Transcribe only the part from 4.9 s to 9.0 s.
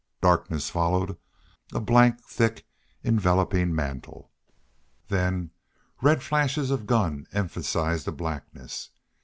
Then red flashes of guns emphasized the blackness.